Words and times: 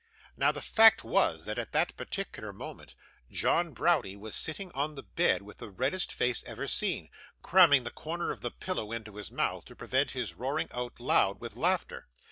Now, 0.35 0.51
the 0.51 0.61
fact 0.63 1.03
was, 1.03 1.45
that 1.45 1.59
at 1.59 1.73
that 1.73 1.95
particular 1.95 2.51
moment, 2.51 2.95
John 3.29 3.71
Browdie 3.71 4.15
was 4.15 4.33
sitting 4.33 4.71
on 4.71 4.95
the 4.95 5.03
bed 5.03 5.43
with 5.43 5.57
the 5.57 5.69
reddest 5.69 6.11
face 6.11 6.43
ever 6.47 6.65
seen, 6.65 7.07
cramming 7.43 7.83
the 7.83 7.91
corner 7.91 8.31
of 8.31 8.41
the 8.41 8.49
pillow 8.49 8.91
into 8.91 9.17
his 9.17 9.29
mouth, 9.29 9.65
to 9.65 9.75
prevent 9.75 10.09
his 10.17 10.33
roaring 10.33 10.69
out 10.73 10.99
loud 10.99 11.39
with 11.39 11.55
laughter. 11.55 12.07